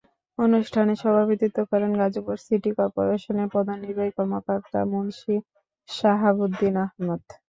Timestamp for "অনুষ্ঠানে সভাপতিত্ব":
0.39-1.57